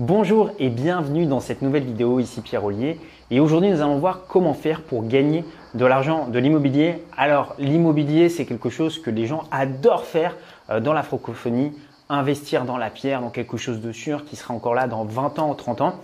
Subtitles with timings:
[0.00, 2.98] Bonjour et bienvenue dans cette nouvelle vidéo, ici Pierre Ollier.
[3.30, 7.04] Et aujourd'hui, nous allons voir comment faire pour gagner de l'argent de l'immobilier.
[7.18, 10.36] Alors, l'immobilier, c'est quelque chose que les gens adorent faire
[10.70, 11.74] euh, dans la francophonie,
[12.08, 15.38] investir dans la pierre, dans quelque chose de sûr qui sera encore là dans 20
[15.38, 15.96] ans ou 30 ans.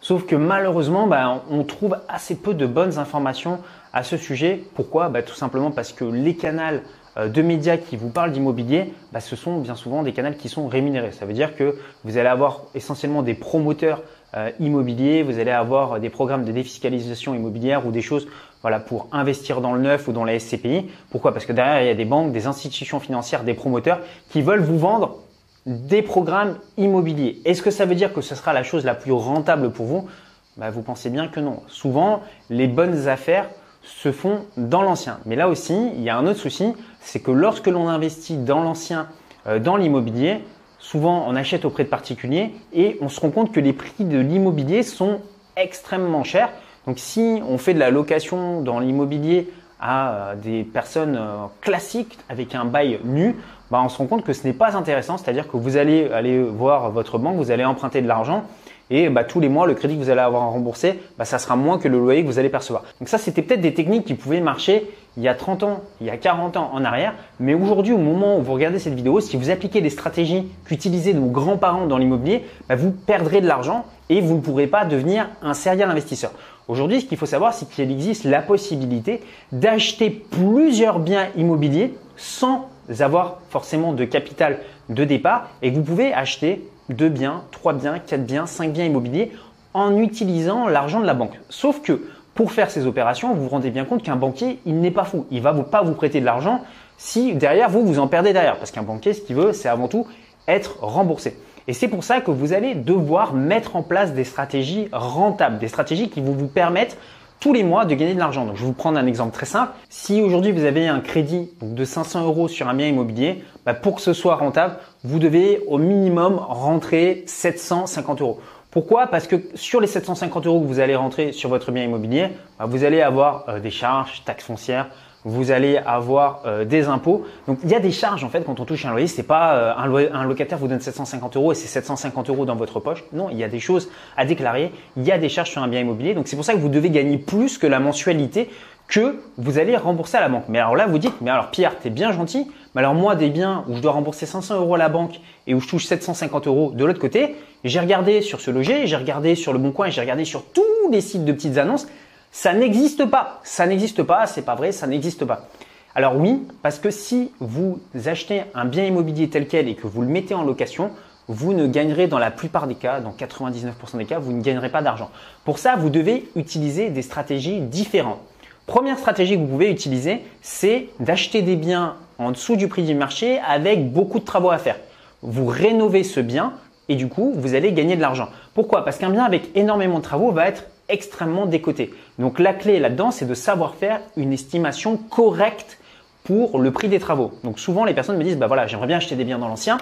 [0.00, 3.58] Sauf que malheureusement, bah, on trouve assez peu de bonnes informations
[3.92, 4.64] à ce sujet.
[4.74, 5.10] Pourquoi?
[5.10, 6.80] Bah, Tout simplement parce que les canaux
[7.16, 10.66] de médias qui vous parlent d'immobilier, bah, ce sont bien souvent des canaux qui sont
[10.66, 11.12] rémunérés.
[11.12, 14.02] Ça veut dire que vous allez avoir essentiellement des promoteurs
[14.36, 18.26] euh, immobiliers, vous allez avoir des programmes de défiscalisation immobilière ou des choses
[18.62, 20.90] voilà, pour investir dans le neuf ou dans la SCPI.
[21.10, 21.32] Pourquoi?
[21.32, 24.00] Parce que derrière, il y a des banques, des institutions financières, des promoteurs
[24.30, 25.18] qui veulent vous vendre
[25.66, 27.40] des programmes immobiliers.
[27.44, 30.08] Est-ce que ça veut dire que ce sera la chose la plus rentable pour vous?
[30.56, 31.62] Bah, Vous pensez bien que non.
[31.68, 33.48] Souvent, les bonnes affaires
[33.84, 35.20] se font dans l'ancien.
[35.26, 36.72] Mais là aussi, il y a un autre souci,
[37.04, 39.08] c'est que lorsque l'on investit dans l'ancien,
[39.46, 40.42] euh, dans l'immobilier,
[40.78, 44.18] souvent on achète auprès de particuliers et on se rend compte que les prix de
[44.18, 45.20] l'immobilier sont
[45.56, 46.50] extrêmement chers.
[46.86, 52.18] Donc si on fait de la location dans l'immobilier à euh, des personnes euh, classiques
[52.30, 53.36] avec un bail nu,
[53.70, 55.18] bah, on se rend compte que ce n'est pas intéressant.
[55.18, 58.44] C'est-à-dire que vous allez aller voir votre banque, vous allez emprunter de l'argent
[58.90, 61.38] et bah, tous les mois, le crédit que vous allez avoir à rembourser, bah, ça
[61.38, 62.84] sera moins que le loyer que vous allez percevoir.
[63.00, 66.08] Donc ça, c'était peut-être des techniques qui pouvaient marcher il y a 30 ans, il
[66.08, 69.20] y a 40 ans en arrière, mais aujourd'hui, au moment où vous regardez cette vidéo,
[69.20, 73.84] si vous appliquez des stratégies qu'utilisaient nos grands-parents dans l'immobilier, bah, vous perdrez de l'argent
[74.10, 76.32] et vous ne pourrez pas devenir un serial investisseur.
[76.66, 79.22] Aujourd'hui, ce qu'il faut savoir, c'est qu'il existe la possibilité
[79.52, 82.68] d'acheter plusieurs biens immobiliers sans
[83.00, 88.24] avoir forcément de capital de départ et vous pouvez acheter deux biens, trois biens, quatre
[88.24, 89.32] biens, cinq biens immobiliers
[89.72, 91.38] en utilisant l'argent de la banque.
[91.48, 92.00] Sauf que
[92.34, 95.26] pour faire ces opérations, vous vous rendez bien compte qu'un banquier, il n'est pas fou.
[95.30, 96.60] Il va pas vous prêter de l'argent
[96.96, 98.56] si derrière vous, vous en perdez derrière.
[98.58, 100.06] Parce qu'un banquier, ce qu'il veut, c'est avant tout
[100.48, 101.36] être remboursé.
[101.66, 105.68] Et c'est pour ça que vous allez devoir mettre en place des stratégies rentables, des
[105.68, 106.96] stratégies qui vont vous permettre
[107.44, 108.46] tous les mois de gagner de l'argent.
[108.46, 109.72] Donc, je vais vous prendre un exemple très simple.
[109.90, 113.96] Si aujourd'hui vous avez un crédit de 500 euros sur un bien immobilier, bah, pour
[113.96, 118.40] que ce soit rentable, vous devez au minimum rentrer 750 euros.
[118.70, 119.08] Pourquoi?
[119.08, 122.28] Parce que sur les 750 euros que vous allez rentrer sur votre bien immobilier,
[122.58, 124.88] bah, vous allez avoir euh, des charges, taxes foncières,
[125.24, 127.24] vous allez avoir euh, des impôts.
[127.48, 129.06] Donc il y a des charges en fait quand on touche un loyer.
[129.06, 132.56] C'est pas euh, un, un, locataire vous donne 750 euros et c'est 750 euros dans
[132.56, 133.04] votre poche.
[133.12, 134.72] Non, il y a des choses à déclarer.
[134.96, 136.14] Il y a des charges sur un bien immobilier.
[136.14, 138.50] Donc c'est pour ça que vous devez gagner plus que la mensualité
[138.88, 140.44] que vous allez rembourser à la banque.
[140.48, 143.30] Mais alors là, vous dites, mais alors Pierre, t'es bien gentil, mais alors moi, des
[143.30, 146.46] biens où je dois rembourser 500 euros à la banque et où je touche 750
[146.46, 149.88] euros de l'autre côté, j'ai regardé sur ce loger, j'ai regardé sur le Bon Coin,
[149.88, 151.86] j'ai regardé sur tous les sites de petites annonces,
[152.34, 153.40] ça n'existe pas.
[153.44, 155.48] Ça n'existe pas, c'est pas vrai, ça n'existe pas.
[155.94, 160.02] Alors oui, parce que si vous achetez un bien immobilier tel quel et que vous
[160.02, 160.90] le mettez en location,
[161.28, 164.68] vous ne gagnerez dans la plupart des cas, dans 99% des cas, vous ne gagnerez
[164.68, 165.10] pas d'argent.
[165.44, 168.18] Pour ça, vous devez utiliser des stratégies différentes.
[168.66, 172.96] Première stratégie que vous pouvez utiliser, c'est d'acheter des biens en dessous du prix du
[172.96, 174.76] marché avec beaucoup de travaux à faire.
[175.22, 176.54] Vous rénovez ce bien
[176.88, 178.28] et du coup, vous allez gagner de l'argent.
[178.54, 178.84] Pourquoi?
[178.84, 181.92] Parce qu'un bien avec énormément de travaux va être extrêmement décoté.
[182.18, 185.78] Donc la clé là-dedans, c'est de savoir faire une estimation correcte
[186.24, 187.32] pour le prix des travaux.
[187.42, 189.78] Donc souvent, les personnes me disent, bah voilà, j'aimerais bien acheter des biens dans l'ancien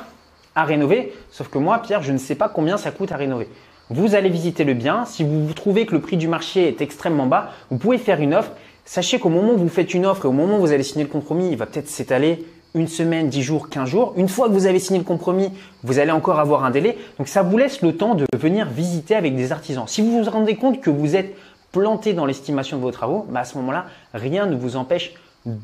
[0.54, 3.48] à rénover, sauf que moi, Pierre, je ne sais pas combien ça coûte à rénover.
[3.88, 5.04] Vous allez visiter le bien.
[5.06, 8.34] Si vous trouvez que le prix du marché est extrêmement bas, vous pouvez faire une
[8.34, 8.52] offre
[8.84, 11.04] Sachez qu'au moment où vous faites une offre et au moment où vous allez signer
[11.04, 14.14] le compromis, il va peut-être s'étaler une semaine, dix jours, quinze jours.
[14.16, 15.50] Une fois que vous avez signé le compromis,
[15.82, 16.96] vous allez encore avoir un délai.
[17.18, 19.86] Donc ça vous laisse le temps de venir visiter avec des artisans.
[19.86, 21.34] Si vous vous rendez compte que vous êtes
[21.70, 25.14] planté dans l'estimation de vos travaux, bah à ce moment-là, rien ne vous empêche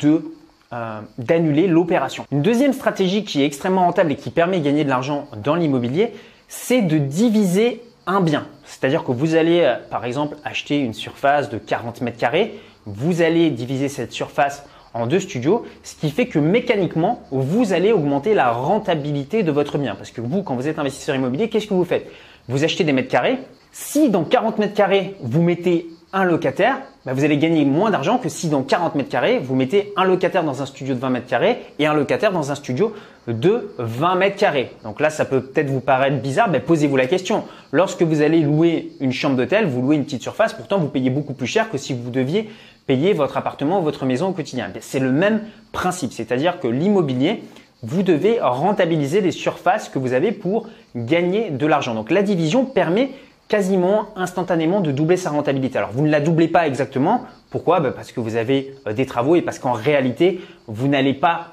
[0.02, 2.26] euh, d'annuler l'opération.
[2.30, 5.54] Une deuxième stratégie qui est extrêmement rentable et qui permet de gagner de l'argent dans
[5.54, 6.12] l'immobilier,
[6.46, 8.46] c'est de diviser un bien.
[8.64, 12.58] C'est-à-dire que vous allez, euh, par exemple, acheter une surface de 40 mètres carrés
[12.88, 14.64] vous allez diviser cette surface
[14.98, 19.78] en deux studios, ce qui fait que mécaniquement, vous allez augmenter la rentabilité de votre
[19.78, 19.94] bien.
[19.94, 22.10] Parce que vous, quand vous êtes investisseur immobilier, qu'est-ce que vous faites?
[22.48, 23.38] Vous achetez des mètres carrés.
[23.72, 28.18] Si dans 40 mètres carrés, vous mettez un locataire, bah, vous allez gagner moins d'argent
[28.18, 31.10] que si dans 40 mètres carrés, vous mettez un locataire dans un studio de 20
[31.10, 32.94] mètres carrés et un locataire dans un studio
[33.26, 34.70] de 20 mètres carrés.
[34.84, 37.44] Donc là, ça peut peut-être vous paraître bizarre, mais posez-vous la question.
[37.72, 41.10] Lorsque vous allez louer une chambre d'hôtel, vous louez une petite surface, pourtant vous payez
[41.10, 42.48] beaucoup plus cher que si vous deviez
[42.86, 44.70] payer votre appartement ou votre maison au quotidien.
[44.80, 47.42] C'est le même principe, c'est-à-dire que l'immobilier,
[47.82, 50.66] vous devez rentabiliser les surfaces que vous avez pour
[50.96, 51.94] gagner de l'argent.
[51.94, 53.10] Donc la division permet
[53.48, 55.78] quasiment instantanément de doubler sa rentabilité.
[55.78, 57.24] Alors vous ne la doublez pas exactement.
[57.50, 57.80] Pourquoi?
[57.80, 61.48] Bah, Parce que vous avez euh, des travaux et parce qu'en réalité, vous n'allez pas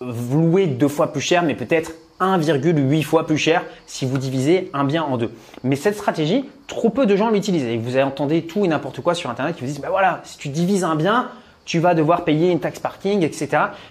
[0.00, 4.84] louer deux fois plus cher, mais peut-être 1,8 fois plus cher si vous divisez un
[4.84, 5.30] bien en deux.
[5.64, 7.64] Mais cette stratégie, trop peu de gens l'utilisent.
[7.64, 10.38] Et vous entendez tout et n'importe quoi sur Internet qui vous disent, bah voilà, si
[10.38, 11.30] tu divises un bien,
[11.64, 13.48] tu vas devoir payer une taxe parking, etc.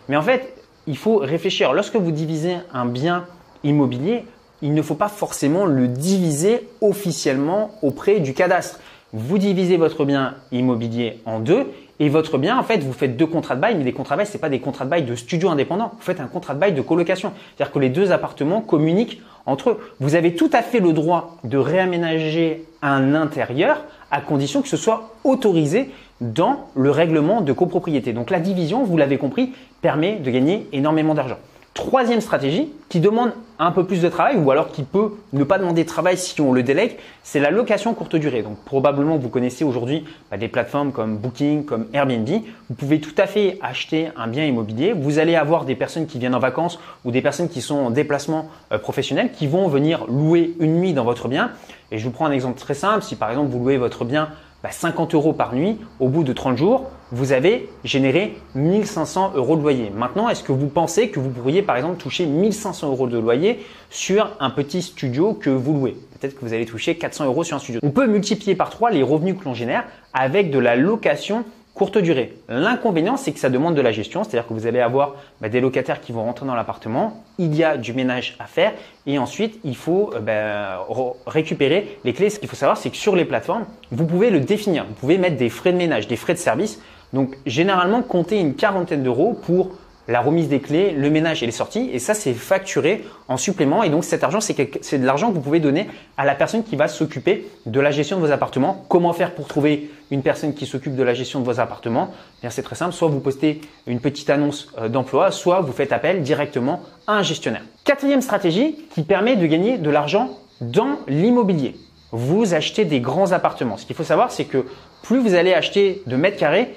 [0.08, 0.54] Mais en fait,
[0.88, 1.74] il faut réfléchir.
[1.74, 3.26] Lorsque vous divisez un bien
[3.64, 4.26] immobilier,
[4.62, 8.80] il ne faut pas forcément le diviser officiellement auprès du cadastre.
[9.14, 11.66] Vous divisez votre bien immobilier en deux
[12.02, 14.20] et votre bien, en fait, vous faites deux contrats de bail, mais les contrats de
[14.20, 15.92] bail, ce pas des contrats de bail de studio indépendant.
[15.98, 17.34] Vous faites un contrat de bail de colocation.
[17.56, 19.80] C'est-à-dire que les deux appartements communiquent entre eux.
[20.00, 24.78] Vous avez tout à fait le droit de réaménager un intérieur à condition que ce
[24.78, 25.90] soit autorisé
[26.22, 28.14] dans le règlement de copropriété.
[28.14, 29.52] Donc la division, vous l'avez compris,
[29.82, 31.38] permet de gagner énormément d'argent.
[31.80, 35.58] Troisième stratégie qui demande un peu plus de travail ou alors qui peut ne pas
[35.58, 38.44] demander de travail si on le délègue, c'est la location courte durée.
[38.44, 42.28] Donc probablement vous connaissez aujourd'hui bah, des plateformes comme Booking, comme Airbnb.
[42.68, 44.92] Vous pouvez tout à fait acheter un bien immobilier.
[44.92, 47.92] Vous allez avoir des personnes qui viennent en vacances ou des personnes qui sont en
[47.92, 51.52] déplacement euh, professionnel qui vont venir louer une nuit dans votre bien.
[51.92, 53.04] Et je vous prends un exemple très simple.
[53.04, 54.28] Si par exemple vous louez votre bien
[54.70, 59.56] 50 bah, euros par nuit, au bout de 30 jours, vous avez généré 1500 euros
[59.56, 59.92] de loyer.
[59.96, 63.60] Maintenant, est-ce que vous pensez que vous pourriez par exemple toucher 1500 euros de loyer
[63.90, 65.98] sur un petit studio que vous louez?
[66.20, 67.80] Peut-être que vous allez toucher 400 euros sur un studio.
[67.84, 71.46] On peut multiplier par 3 les revenus que l'on génère avec de la location
[71.80, 72.38] courte durée.
[72.50, 75.62] L'inconvénient, c'est que ça demande de la gestion, c'est-à-dire que vous allez avoir bah, des
[75.62, 78.74] locataires qui vont rentrer dans l'appartement, il y a du ménage à faire
[79.08, 80.86] et ensuite il faut euh, bah,
[81.26, 82.30] récupérer les clés.
[82.30, 84.86] Ce qu'il faut savoir, c'est que sur les plateformes, vous pouvez le définir.
[84.86, 86.82] Vous pouvez mettre des frais de ménage, des frais de service.
[87.14, 89.72] Donc généralement, comptez une quarantaine d'euros pour
[90.10, 91.90] la remise des clés, le ménage et les sorties.
[91.94, 93.84] Et ça, c'est facturé en supplément.
[93.84, 96.76] Et donc, cet argent, c'est de l'argent que vous pouvez donner à la personne qui
[96.76, 98.86] va s'occuper de la gestion de vos appartements.
[98.90, 102.10] Comment faire pour trouver une personne qui s'occupe de la gestion de vos appartements?
[102.12, 102.94] Eh Bien, c'est très simple.
[102.94, 107.22] Soit vous postez une petite annonce euh, d'emploi, soit vous faites appel directement à un
[107.22, 107.62] gestionnaire.
[107.84, 111.76] Quatrième stratégie qui permet de gagner de l'argent dans l'immobilier.
[112.12, 113.78] Vous achetez des grands appartements.
[113.78, 114.66] Ce qu'il faut savoir, c'est que
[115.04, 116.74] plus vous allez acheter de mètres carrés,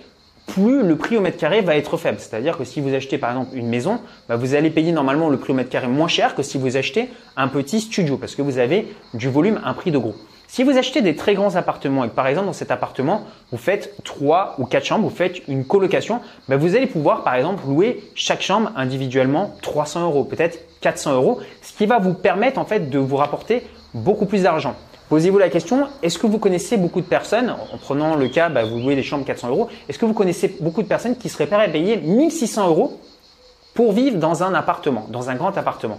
[0.47, 2.19] plus le prix au mètre carré va être faible.
[2.19, 5.39] C'est-à-dire que si vous achetez par exemple une maison, bah, vous allez payer normalement le
[5.39, 8.43] prix au mètre carré moins cher que si vous achetez un petit studio parce que
[8.43, 10.15] vous avez du volume, un prix de gros.
[10.49, 13.57] Si vous achetez des très grands appartements et que par exemple dans cet appartement, vous
[13.57, 17.63] faites trois ou quatre chambres, vous faites une colocation, bah, vous allez pouvoir par exemple
[17.67, 22.67] louer chaque chambre individuellement 300 euros, peut-être 400 euros, ce qui va vous permettre en
[22.67, 23.63] fait de vous rapporter
[23.95, 24.77] beaucoup plus d'argent.
[25.13, 28.65] Posez-vous la question, est-ce que vous connaissez beaucoup de personnes, en prenant le cas, bah,
[28.65, 31.47] vous louez des chambres 400 euros, est-ce que vous connaissez beaucoup de personnes qui seraient
[31.47, 32.99] prêtes à payer 1600 euros
[33.75, 35.99] pour vivre dans un appartement, dans un grand appartement?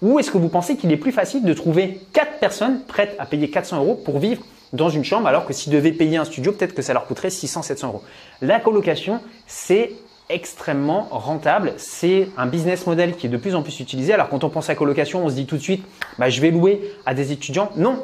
[0.00, 3.26] Ou est-ce que vous pensez qu'il est plus facile de trouver 4 personnes prêtes à
[3.26, 6.50] payer 400 euros pour vivre dans une chambre alors que s'ils devaient payer un studio,
[6.52, 8.02] peut-être que ça leur coûterait 600-700 euros?
[8.40, 9.92] La colocation, c'est
[10.30, 11.74] extrêmement rentable.
[11.76, 14.14] C'est un business model qui est de plus en plus utilisé.
[14.14, 15.84] Alors quand on pense à colocation, on se dit tout de suite,
[16.18, 17.70] bah, je vais louer à des étudiants.
[17.76, 18.02] Non,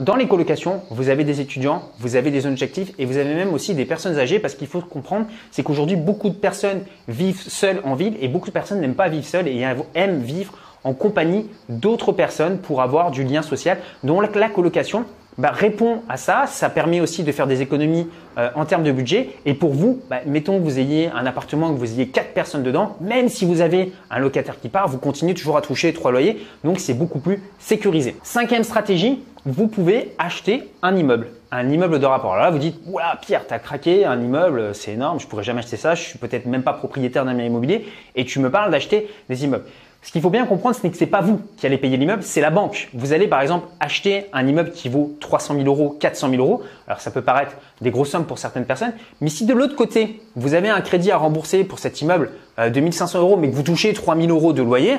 [0.00, 3.52] dans les colocations, vous avez des étudiants, vous avez des objectifs et vous avez même
[3.52, 7.82] aussi des personnes âgées parce qu'il faut comprendre, c'est qu'aujourd'hui, beaucoup de personnes vivent seules
[7.84, 10.54] en ville et beaucoup de personnes n'aiment pas vivre seules et aiment vivre
[10.84, 13.78] en compagnie d'autres personnes pour avoir du lien social.
[14.02, 15.04] Donc la colocation,
[15.38, 16.44] bah, répond à ça.
[16.46, 18.08] Ça permet aussi de faire des économies
[18.38, 19.30] euh, en termes de budget.
[19.46, 22.62] Et pour vous, bah, mettons que vous ayez un appartement, que vous ayez quatre personnes
[22.62, 26.10] dedans, même si vous avez un locataire qui part, vous continuez toujours à toucher trois
[26.10, 26.44] loyers.
[26.64, 28.16] Donc c'est beaucoup plus sécurisé.
[28.22, 31.28] Cinquième stratégie, vous pouvez acheter un immeuble.
[31.50, 32.34] Un immeuble de rapport.
[32.34, 35.58] Alors là, vous dites, voilà, Pierre, t'as craqué, un immeuble, c'est énorme, je pourrais jamais
[35.58, 38.70] acheter ça, je suis peut-être même pas propriétaire d'un bien immobilier, et tu me parles
[38.70, 39.64] d'acheter des immeubles.
[40.04, 42.24] Ce qu'il faut bien comprendre, ce n'est que c'est pas vous qui allez payer l'immeuble,
[42.24, 42.88] c'est la banque.
[42.92, 46.62] Vous allez par exemple acheter un immeuble qui vaut 300 000 euros, 400 000 euros.
[46.88, 50.20] Alors ça peut paraître des grosses sommes pour certaines personnes, mais si de l'autre côté
[50.34, 53.54] vous avez un crédit à rembourser pour cet immeuble euh, de 1500 euros, mais que
[53.54, 54.96] vous touchez 3 000 euros de loyer,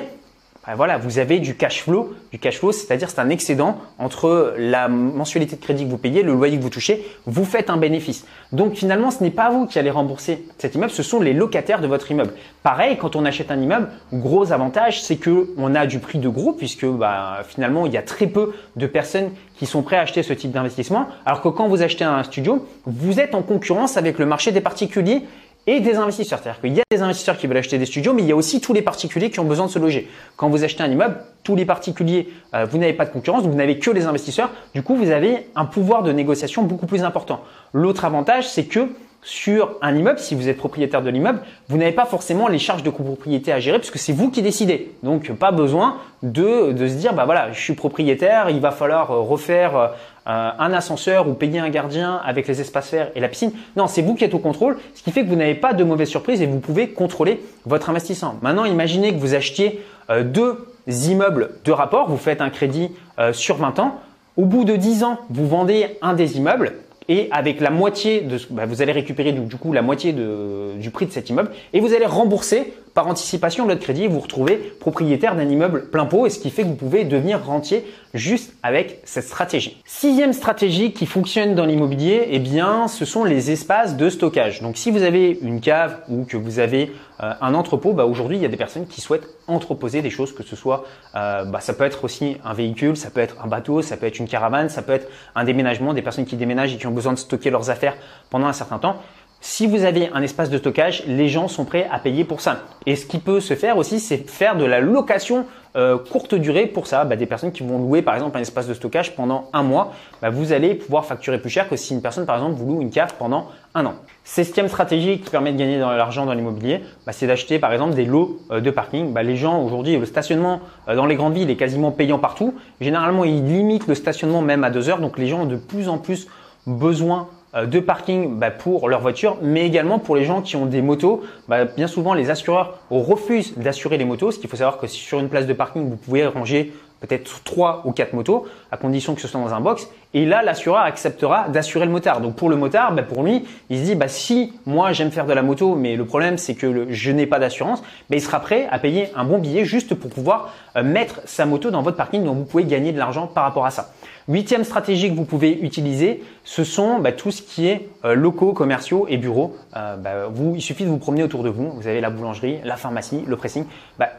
[0.72, 2.14] voilà, vous avez du cash flow.
[2.32, 6.22] Du cash flow, c'est-à-dire c'est un excédent entre la mensualité de crédit que vous payez,
[6.22, 8.24] le loyer que vous touchez, vous faites un bénéfice.
[8.52, 11.80] Donc finalement, ce n'est pas vous qui allez rembourser cet immeuble, ce sont les locataires
[11.80, 12.32] de votre immeuble.
[12.62, 16.28] Pareil, quand on achète un immeuble, gros avantage, c'est que on a du prix de
[16.28, 20.00] gros puisque bah, finalement, il y a très peu de personnes qui sont prêts à
[20.00, 21.08] acheter ce type d'investissement.
[21.26, 24.60] Alors que quand vous achetez un studio, vous êtes en concurrence avec le marché des
[24.60, 25.22] particuliers
[25.66, 26.38] et des investisseurs.
[26.42, 28.36] C'est-à-dire qu'il y a des investisseurs qui veulent acheter des studios, mais il y a
[28.36, 30.08] aussi tous les particuliers qui ont besoin de se loger.
[30.36, 33.54] Quand vous achetez un immeuble, tous les particuliers, euh, vous n'avez pas de concurrence, vous
[33.54, 34.50] n'avez que les investisseurs.
[34.74, 37.40] Du coup, vous avez un pouvoir de négociation beaucoup plus important.
[37.72, 38.88] L'autre avantage, c'est que
[39.24, 42.82] sur un immeuble, si vous êtes propriétaire de l'immeuble, vous n'avez pas forcément les charges
[42.82, 44.92] de copropriété à gérer puisque c'est vous qui décidez.
[45.02, 49.10] Donc pas besoin de, de se dire bah voilà, je suis propriétaire, il va falloir
[49.10, 49.92] euh, refaire
[50.26, 53.52] euh, un ascenseur ou payer un gardien avec les espaces verts et la piscine.
[53.76, 55.84] Non, c'est vous qui êtes au contrôle, ce qui fait que vous n'avez pas de
[55.84, 58.36] mauvaises surprises et vous pouvez contrôler votre investissement.
[58.40, 63.34] Maintenant, imaginez que vous achetiez euh, deux immeubles de rapport, vous faites un crédit euh,
[63.34, 64.00] sur 20 ans.
[64.38, 66.72] Au bout de 10 ans, vous vendez un des immeubles
[67.08, 71.04] et avec la moitié de, bah, vous allez récupérer du, coup la moitié du prix
[71.04, 75.48] de cet immeuble et vous allez rembourser par anticipation votre crédit vous retrouvez propriétaire d'un
[75.48, 77.84] immeuble plein pot et ce qui fait que vous pouvez devenir rentier
[78.14, 79.82] juste avec cette stratégie.
[79.84, 84.62] Sixième stratégie qui fonctionne dans l'immobilier, eh bien, ce sont les espaces de stockage.
[84.62, 88.36] Donc, si vous avez une cave ou que vous avez euh, un entrepôt, bah, aujourd'hui,
[88.36, 90.84] il y a des personnes qui souhaitent entreposer des choses, que ce soit,
[91.16, 94.06] euh, bah, ça peut être aussi un véhicule, ça peut être un bateau, ça peut
[94.06, 96.92] être une caravane, ça peut être un déménagement, des personnes qui déménagent et qui ont
[96.92, 97.96] besoin de stocker leurs affaires
[98.30, 99.02] pendant un certain temps.
[99.46, 102.62] Si vous avez un espace de stockage, les gens sont prêts à payer pour ça.
[102.86, 105.44] Et ce qui peut se faire aussi, c'est faire de la location
[105.76, 107.04] euh, courte durée pour ça.
[107.04, 109.92] Bah, des personnes qui vont louer par exemple un espace de stockage pendant un mois,
[110.22, 112.80] bah, vous allez pouvoir facturer plus cher que si une personne par exemple vous loue
[112.80, 113.96] une cave pendant un an.
[114.24, 117.92] Septième stratégie qui permet de gagner de l'argent dans l'immobilier, bah, c'est d'acheter par exemple
[117.92, 119.12] des lots euh, de parking.
[119.12, 122.54] Bah, les gens aujourd'hui, le stationnement euh, dans les grandes villes est quasiment payant partout.
[122.80, 125.90] Généralement, ils limitent le stationnement même à deux heures, donc les gens ont de plus
[125.90, 126.28] en plus
[126.66, 130.82] besoin de parking bah, pour leur voiture, mais également pour les gens qui ont des
[130.82, 131.22] motos.
[131.48, 135.20] Bah, bien souvent, les assureurs refusent d'assurer les motos, ce qu'il faut savoir que sur
[135.20, 136.72] une place de parking, vous pouvez ranger
[137.06, 139.88] peut-être trois ou quatre motos, à condition que ce soit dans un box.
[140.14, 142.20] Et là, l'assureur acceptera d'assurer le motard.
[142.20, 145.26] Donc pour le motard, bah, pour lui, il se dit bah, si moi j'aime faire
[145.26, 148.40] de la moto, mais le problème c'est que je n'ai pas d'assurance, bah, il sera
[148.40, 151.96] prêt à payer un bon billet juste pour pouvoir euh, mettre sa moto dans votre
[151.96, 152.24] parking.
[152.24, 153.92] Donc vous pouvez gagner de l'argent par rapport à ça.
[154.28, 158.52] Huitième stratégie que vous pouvez utiliser, ce sont bah, tout ce qui est euh, locaux,
[158.52, 159.56] commerciaux et bureaux.
[159.76, 161.70] Euh, vous, il suffit de vous promener autour de vous.
[161.72, 163.66] Vous avez la boulangerie, la pharmacie, le pressing.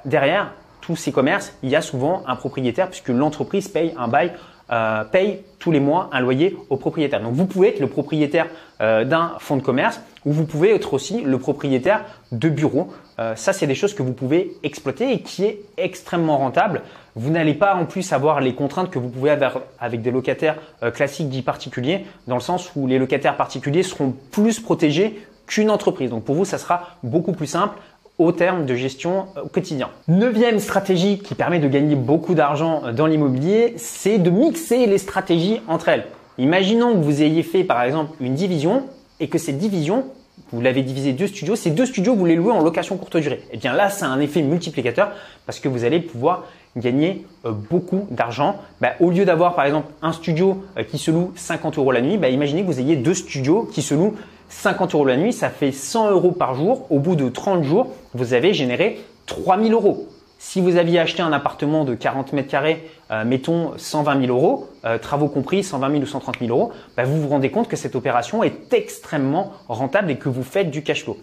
[0.03, 0.51] derrière,
[0.85, 4.33] tous ces commerces, il y a souvent un propriétaire puisque l'entreprise paye un bail,
[4.71, 7.21] euh, paye tous les mois un loyer au propriétaire.
[7.21, 8.45] Donc vous pouvez être le propriétaire
[8.81, 12.93] euh, d'un fonds de commerce ou vous pouvez être aussi le propriétaire de bureaux.
[13.17, 16.83] Euh, ça, c'est des choses que vous pouvez exploiter et qui est extrêmement rentable.
[17.15, 20.57] Vous n'allez pas en plus avoir les contraintes que vous pouvez avoir avec des locataires
[20.93, 26.09] classiques dits particuliers, dans le sens où les locataires particuliers seront plus protégés qu'une entreprise.
[26.09, 27.77] Donc pour vous, ça sera beaucoup plus simple
[28.17, 29.89] au terme de gestion euh, au quotidien.
[30.07, 34.97] Neuvième stratégie qui permet de gagner beaucoup d'argent euh, dans l'immobilier, c'est de mixer les
[34.97, 36.05] stratégies entre elles.
[36.37, 38.83] Imaginons que vous ayez fait par exemple une division
[39.19, 40.05] et que cette division,
[40.51, 43.41] vous l'avez divisé deux studios, ces deux studios vous les louez en location courte durée.
[43.51, 45.11] Et eh bien là, c'est un effet multiplicateur
[45.45, 46.43] parce que vous allez pouvoir
[46.75, 48.57] gagner euh, beaucoup d'argent.
[48.81, 52.17] Bah, au lieu d'avoir par exemple un studio qui se loue 50 euros la nuit,
[52.17, 54.15] bah, imaginez que vous ayez deux studios qui se louent
[54.49, 56.85] 50 euros la nuit, ça fait 100 euros par jour.
[56.89, 60.07] Au bout de 30 jours, vous avez généré 3000 euros.
[60.37, 64.67] Si vous aviez acheté un appartement de 40 mètres carrés, euh, mettons 120 000 euros,
[64.85, 67.75] euh, travaux compris, 120 000 ou 130 000 euros, bah, vous vous rendez compte que
[67.75, 71.17] cette opération est extrêmement rentable et que vous faites du cash flow.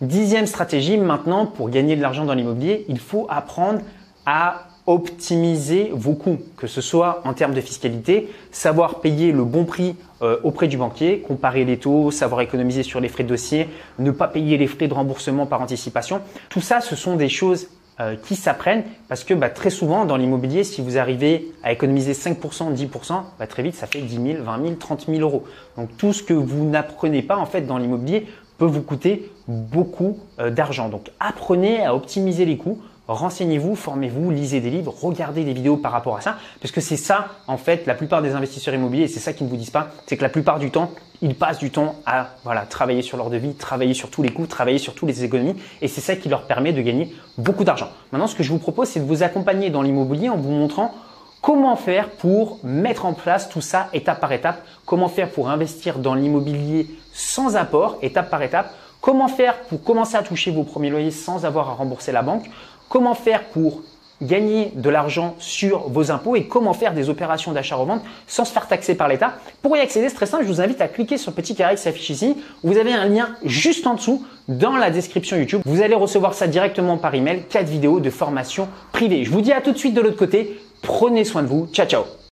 [0.00, 3.80] Dixième stratégie, maintenant, pour gagner de l'argent dans l'immobilier, il faut apprendre
[4.26, 9.66] à optimiser vos coûts, que ce soit en termes de fiscalité, savoir payer le bon
[9.66, 13.68] prix euh, auprès du banquier, comparer les taux, savoir économiser sur les frais de dossier,
[13.98, 16.22] ne pas payer les frais de remboursement par anticipation.
[16.48, 17.68] Tout ça, ce sont des choses
[18.00, 22.12] euh, qui s'apprennent parce que bah, très souvent dans l'immobilier, si vous arrivez à économiser
[22.12, 25.44] 5%, 10%, bah, très vite ça fait 10 000, 20 000, 30 000 euros.
[25.76, 28.26] Donc tout ce que vous n'apprenez pas en fait dans l'immobilier
[28.56, 30.88] peut vous coûter beaucoup euh, d'argent.
[30.88, 35.92] Donc apprenez à optimiser les coûts renseignez-vous, formez-vous, lisez des livres, regardez des vidéos par
[35.92, 39.20] rapport à ça, parce que c'est ça, en fait, la plupart des investisseurs immobiliers, c'est
[39.20, 41.70] ça qu'ils ne vous disent pas, c'est que la plupart du temps, ils passent du
[41.70, 42.28] temps à
[42.68, 45.88] travailler sur leur devis, travailler sur tous les coûts, travailler sur toutes les économies, et
[45.88, 47.88] c'est ça qui leur permet de gagner beaucoup d'argent.
[48.12, 50.94] Maintenant, ce que je vous propose, c'est de vous accompagner dans l'immobilier en vous montrant
[51.40, 56.00] Comment faire pour mettre en place tout ça étape par étape Comment faire pour investir
[56.00, 60.90] dans l'immobilier sans apport, étape par étape Comment faire pour commencer à toucher vos premiers
[60.90, 62.50] loyers sans avoir à rembourser la banque?
[62.88, 63.82] Comment faire pour
[64.20, 68.66] gagner de l'argent sur vos impôts et comment faire des opérations d'achat-revente sans se faire
[68.66, 69.34] taxer par l'État?
[69.62, 71.76] Pour y accéder, c'est très simple, je vous invite à cliquer sur le petit carré
[71.76, 72.36] qui s'affiche ici.
[72.64, 75.62] Vous avez un lien juste en dessous dans la description YouTube.
[75.64, 79.24] Vous allez recevoir ça directement par email, quatre vidéos de formation privée.
[79.24, 80.60] Je vous dis à tout de suite de l'autre côté.
[80.82, 81.68] Prenez soin de vous.
[81.72, 82.17] Ciao, ciao